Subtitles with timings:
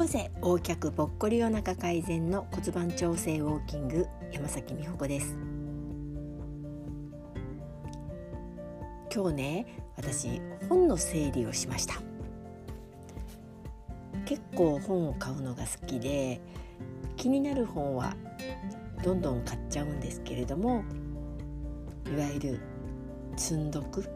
[0.00, 5.36] 猫背横脚ぽっこりお腹改善の骨盤調整ウォーキング山崎美穂子です。
[9.14, 9.66] 今日ね
[9.98, 10.40] 私
[10.70, 11.96] 本の整理をしました。
[14.24, 16.40] 結構本を買うのが好きで
[17.18, 18.16] 気になる本は
[19.04, 20.82] どんどん買っちゃうんですけれども
[22.10, 22.60] いわゆる
[23.36, 24.08] 積んどくっ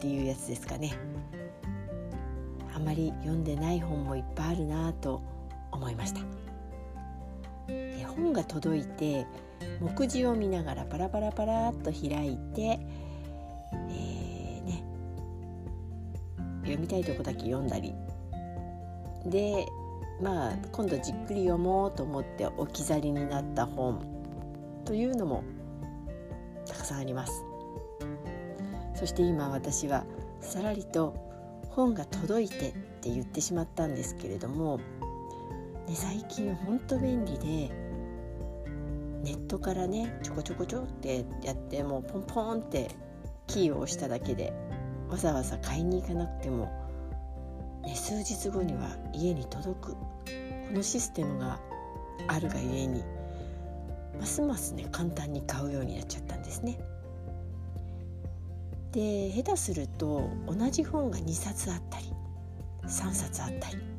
[0.00, 0.92] ていうやつですかね。
[2.72, 5.20] あまり読んでない本もいっぱいあるなと
[5.72, 6.20] 思いました。
[8.10, 9.26] 本が届いて
[9.80, 12.78] 目次を見ながらパラパラパラっと開いて、
[13.72, 14.84] えー、ね、
[16.62, 17.94] 読みたいとこだけ読んだり。
[19.26, 19.66] で
[20.20, 24.02] まあ今度じっくり読もうと思って置き去りになった本
[24.84, 25.44] というのも
[26.66, 27.44] たくさんあります。
[28.94, 30.04] そして今私は
[30.40, 31.14] さらりと
[31.70, 34.78] 本が届いてって言ってしまったんですけれども、
[35.90, 37.68] ね、最近ほんと便利で
[39.24, 42.88] ネットからねちょこちょこちょってやってもうポンポンって
[43.48, 44.52] キーを押しただけで
[45.08, 46.70] わざわざ買いに行かなくても、
[47.82, 49.98] ね、数日後には家に届くこ
[50.72, 51.58] のシステムが
[52.28, 53.02] あるがゆえに
[54.16, 56.78] ますますね簡単に買うようになっちゃったんですね。
[58.92, 62.12] で下手すると同じ本が2冊あったり
[62.84, 63.89] 3冊あったり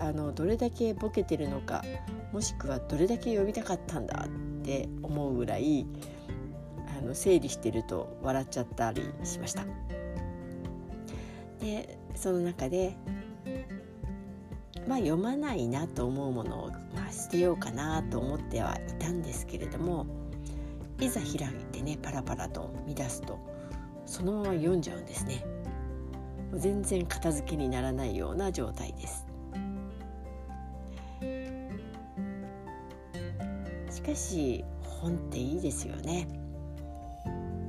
[0.00, 1.84] あのどれだけボケてるのか
[2.32, 5.86] もしくはどれだけ読みたかったんだって思うぐらい
[6.98, 9.64] あの整理してると笑っちゃったりしました。
[11.60, 12.96] でその中で
[14.88, 20.06] まあ読まないなと思うものを、まあ、捨てようかなと思ってはいたんですけれども
[20.98, 23.38] いざ開いてねパラパラと見出すと
[24.06, 25.44] そのまま読んじゃうんですね
[26.54, 29.29] 全然片付けにならないような状態です
[34.00, 36.26] しかし本っていいですよね。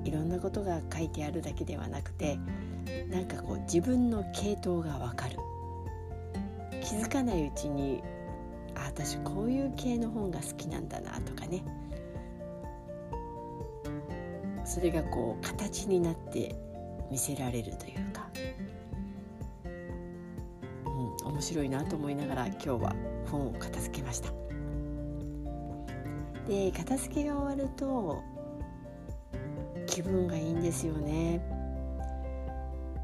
[0.05, 2.39] いろんなことが書いてあるだけではなくて
[3.09, 5.37] なんかこう自分の系統がわかる。
[6.81, 8.01] 気づかないうちに
[8.75, 11.63] あ私こういう系の本が好きなんだなとかね。
[14.63, 16.55] それがこう形になって
[17.11, 18.29] 見せられるというか、
[20.85, 22.95] うん、面白いなと思いながら今日は
[23.29, 24.40] 本を片付けました。
[26.51, 28.21] で片付けが終わると
[29.87, 31.41] 気分がいいんですよね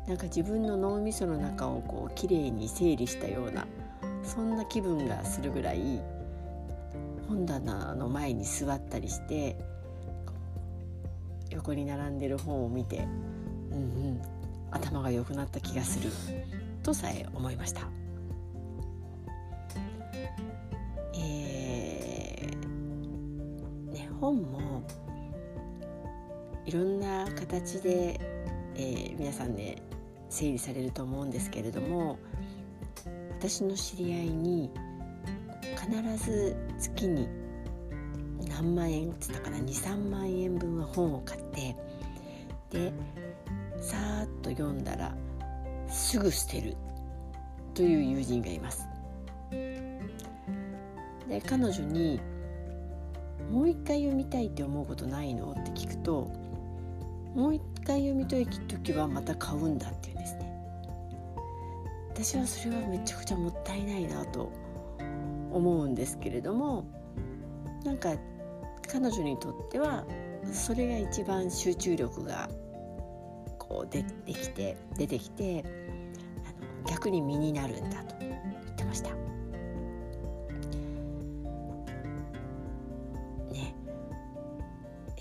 [0.05, 3.65] なんか自分の脳みその中をこうきれいに整理したような
[4.21, 6.01] そんな気分がするぐらい
[7.29, 9.55] 本棚の前に座ったりして
[11.49, 14.21] 横に並んでる本を見てうんうん
[14.71, 16.11] 頭が良くなった気がする
[16.83, 17.96] とさえ思いました。
[24.19, 24.83] 本も
[26.65, 28.19] いろんな形で、
[28.75, 29.81] えー、皆さんね
[30.29, 32.17] 整理されると思うんですけれども
[33.39, 34.71] 私の知り合いに
[35.75, 37.27] 必ず月に
[38.49, 41.75] 何万円っつったかな23万円分は本を買って
[42.69, 42.93] で
[43.79, 45.15] さーっと読んだら
[45.87, 46.75] すぐ捨てる
[47.73, 48.87] という友人がいます。
[51.29, 52.19] で彼女に
[53.51, 56.27] 「もう一回読みたいって思うことないの?」って聞くと
[57.35, 60.47] 「もう一回読みたい時はまた買うんだ」って言うんですね。
[62.09, 64.51] 私はそれはめちゃくちゃもったいないなと
[65.51, 66.83] 思うんですけれども
[67.85, 68.15] なんか
[68.87, 70.03] 彼女にとっては
[70.51, 72.49] それが一番集中力が
[73.59, 78.16] こう出てきて出てきてあの逆に身になるんだと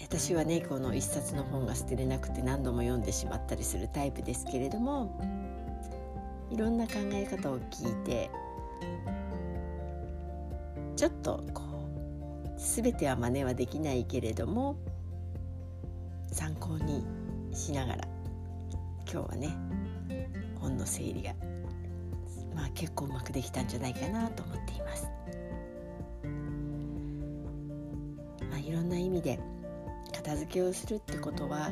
[0.08, 5.20] 私はねこの一冊の本が捨てれなくて何度も読んでしまったりするタイプですけれども
[6.48, 8.30] いろんな考え方を聞いて
[10.94, 11.62] ちょっとこ
[12.44, 14.76] う全ては真似はできないけれども
[16.30, 17.04] 参考に
[17.52, 18.08] しながら
[19.12, 19.58] 今日はね
[20.60, 21.32] 本の整理が
[22.54, 25.08] まあ結構うまくできたんじゃないかなと思っています。
[28.48, 29.40] まあ、いろんな意味で
[30.26, 31.70] 片付けをするってことは、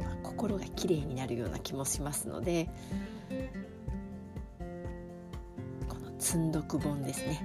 [0.00, 2.68] まあ、心がきれいになるような気もしますので
[5.88, 7.42] この積んどく本ですね。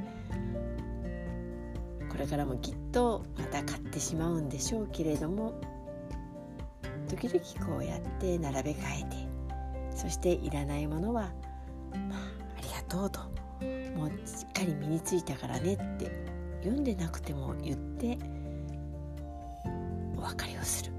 [2.07, 5.59] これからもきっとまた買ってしまうんでしょうけれども
[7.09, 9.03] 時々こうやって並べ替え
[9.89, 11.31] てそしていらないものは、
[11.91, 12.19] まあ、
[12.55, 13.19] ありがとうと
[13.97, 16.11] もうしっかり身についたからねって
[16.59, 18.19] 読んでなくても言って
[20.23, 20.93] 別れをする。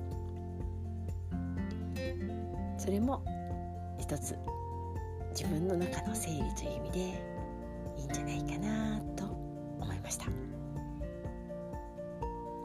[2.79, 3.25] それも
[3.99, 4.37] 一つ
[5.31, 6.99] 自分の中の整理という意味で
[7.97, 9.25] いいんじゃないかなと
[9.81, 10.27] 思いました。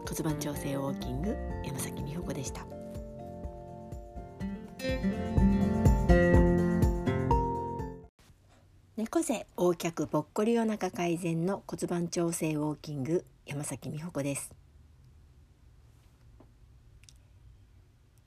[0.05, 2.65] 骨盤調整ウォーキング山崎美穂子でした。
[8.97, 14.58] 猫背横脚ぽっこりお腹改善の骨盤調整ウォーキング山崎美穂子です。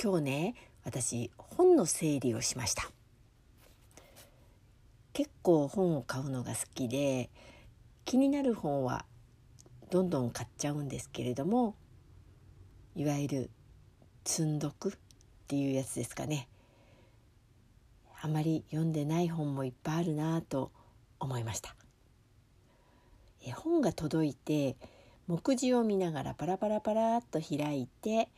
[0.03, 0.55] 今日ね
[0.85, 2.91] 私本の整理をしました。
[5.13, 7.31] 結構本を買うのが好きで
[8.05, 9.05] 気になる本は
[9.91, 11.77] どんどん買っちゃうんですけれども
[12.97, 13.51] いわゆる
[14.25, 14.93] 積んどくっ
[15.47, 16.49] ていうやつですかね。
[18.21, 20.71] あまり読んでない本もいっぱいあるなと
[21.21, 21.77] 思いました。
[23.47, 24.77] え本が届いて
[25.27, 28.29] 目次を見ながらパラパラパラっと開いて、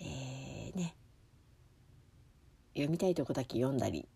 [0.00, 0.33] えー、
[2.74, 4.06] 読みたいとこだけ読んだり。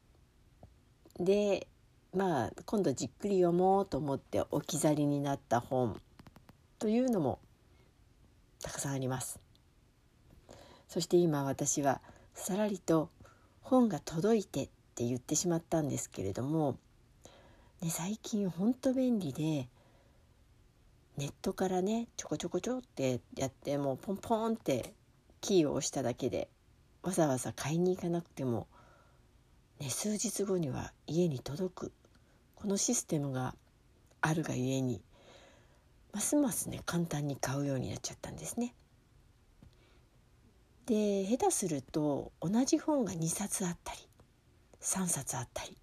[1.19, 1.67] で
[2.15, 6.01] まあ今度じっくり読もうと思って置き去りになった本。
[6.79, 7.41] というのも
[8.63, 9.41] たくさんあります。
[10.89, 12.01] そして今私は
[12.35, 13.11] さらりと
[13.61, 16.79] 本が届いてって言ってしまったんですけれども、
[17.83, 19.69] ね、最近ほんと便利で
[21.19, 24.95] ネットからねちょこちょこちょってやってもうポンポンって
[25.41, 26.49] キーを押しただけで
[27.09, 28.67] わざわざ買いに行かなくても
[29.81, 31.93] ね、数日後には家に届く
[32.55, 33.55] このシステムが
[34.21, 35.01] あるがゆえに
[36.13, 38.75] ますますね簡単に買うようになっちゃったんですね。
[40.85, 44.01] で下手すると同じ本が2冊あったり
[44.83, 45.79] 3冊あったり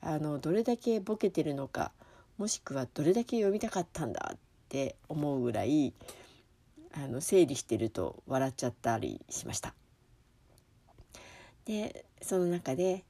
[0.00, 1.92] あのどれだけボケてるのか
[2.38, 4.38] もしくはどれだけ読みたかったんだっ
[4.68, 5.94] て思うぐらい
[6.92, 9.74] あの整理してると笑っちゃったりしました。
[11.64, 13.04] でその中で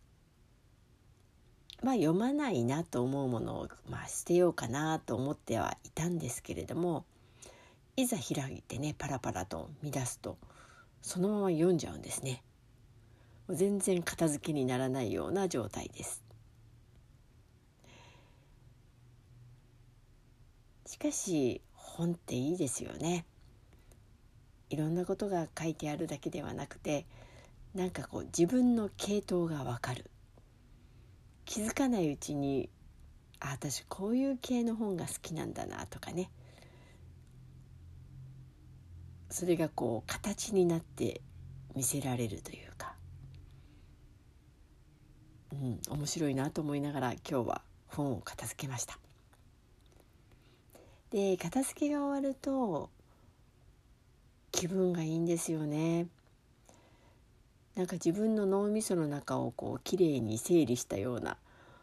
[1.83, 7.07] まあ読まないなと思うものを、まあ、捨てようかなと思ってはいたんですけれども
[7.97, 10.37] いざ開いてねパラパラと見出すと
[11.01, 12.43] そのまま読んじゃうんですね。
[13.49, 16.23] 全然片付けにならないような状態です。
[20.87, 23.25] しかし本っていいですよね。
[24.71, 27.05] いろんなことが書いてあるだけではなくて
[27.75, 30.11] なんかこう自分の系統がわかる。
[31.45, 32.71] 気づかないうちに
[33.41, 36.31] あ私こういう系の本が好きなんだなとかね。
[39.31, 41.21] それがこう形になって
[41.75, 42.95] 見せられるというか、
[45.53, 48.99] うん、面白いなと思いながら今日は本を片付けました。
[51.11, 52.91] で片付けが終わると
[54.53, 56.07] 気分がいいんですよね。
[57.77, 61.39] なんか自分の脳みその中をこうきれいに整理したような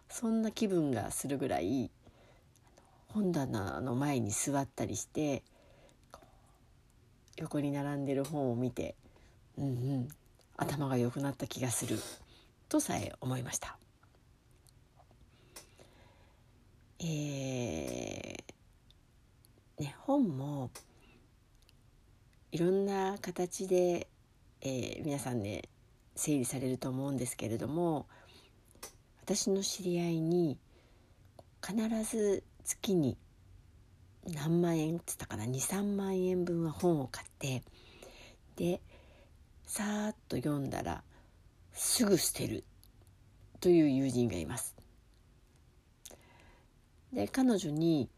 [0.10, 1.90] そんな気分がするぐらい
[3.08, 5.44] 本棚の前に座ったりして
[7.38, 8.96] 横に並んでる本を見て
[9.58, 10.08] うんうん
[10.58, 11.98] 頭が良くなった気がする
[12.68, 13.78] とさえ思いました。
[17.00, 20.71] えーね、本も
[22.57, 24.07] いろんな形で、
[24.61, 25.61] えー、皆さんね
[26.16, 28.07] 整理されると思うんですけれども
[29.21, 30.57] 私の知り合いに
[31.64, 33.16] 必ず月に
[34.33, 37.61] 何万円っつったかな23万円分は本を買って
[38.56, 38.81] で
[39.68, 41.04] さーっと読んだら
[41.73, 42.64] すぐ捨てる
[43.59, 44.76] という友人がいます。
[47.14, 48.09] で彼女に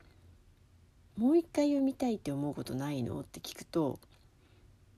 [1.18, 4.00] 「もう一回読みたいって思うことないの?」って聞くと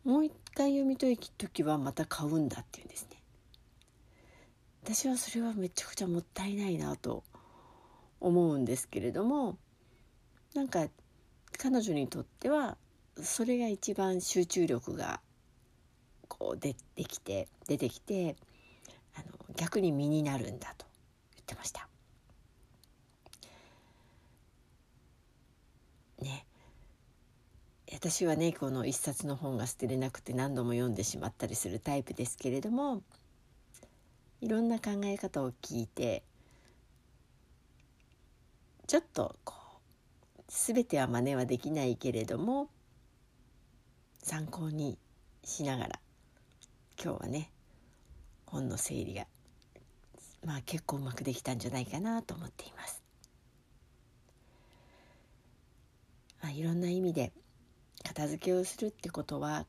[0.04, 3.22] もう一回読みたい時はまた買うんだっていうんですね
[4.84, 7.24] 私はそれはめちゃくちゃもったいないなと
[8.20, 9.58] 思うんですけれども
[10.56, 10.88] なんか
[11.58, 12.78] 彼女にとっては
[13.22, 15.22] それが一番集中力が
[16.28, 18.36] こう出てきて出てきて
[19.16, 20.86] あの逆に身になるんだと
[21.36, 21.88] 言ってました。
[26.22, 26.46] ね
[28.04, 33.04] 私はねこの一冊の本が捨てれなくて何度も読んでしまったりするタイプですけれども
[34.42, 36.24] いろんな考え方を聞いて
[38.88, 39.54] ちょっとこ
[40.40, 42.70] う全ては真似はできないけれども
[44.24, 44.98] 参考に
[45.44, 46.00] しながら
[47.00, 47.52] 今日はね
[48.48, 49.28] 本の整理が
[50.44, 53.00] まあ結構うまくできたんじゃないかなと思っています。
[56.42, 57.32] まあ、いろんな意味で
[58.14, 59.66] 片付けをするってことは、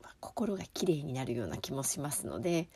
[0.00, 2.68] まあ、心がきれいになるような気もしますので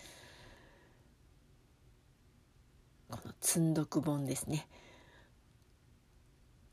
[3.09, 4.67] この積んどく本ですね。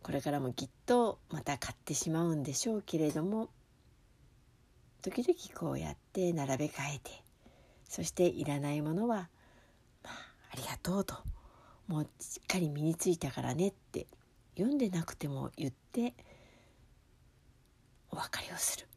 [0.01, 3.50] これからもきっとまた買ってしまうんでしょうけれども
[5.03, 7.12] 時々こうやって並べ替えて
[7.88, 9.29] そしていらないものは、
[10.03, 10.13] まあ、
[10.53, 11.13] ありがとうと
[11.88, 14.07] もうしっかり身についたからねって
[14.57, 16.15] 読んでなくても言って
[18.11, 18.87] お別れをする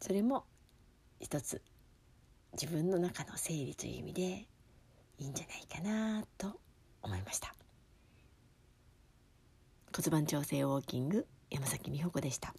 [0.00, 0.44] それも
[1.20, 1.62] 一つ
[2.52, 4.22] 自分の中の整理という意味で
[5.18, 6.58] いいんじゃないかなと
[7.02, 7.54] 思いました
[9.94, 12.54] 骨盤調整ウォーキング山崎美穂子でした。